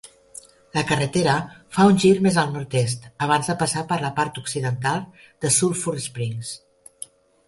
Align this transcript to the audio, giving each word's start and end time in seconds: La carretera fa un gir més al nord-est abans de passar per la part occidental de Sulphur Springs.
La 0.75 0.83
carretera 0.91 1.33
fa 1.75 1.83
un 1.89 1.99
gir 2.03 2.13
més 2.27 2.39
al 2.43 2.49
nord-est 2.55 3.05
abans 3.25 3.51
de 3.51 3.55
passar 3.59 3.83
per 3.91 3.97
la 4.05 4.09
part 4.21 4.39
occidental 4.43 5.05
de 5.45 5.53
Sulphur 5.59 5.95
Springs. 6.07 6.55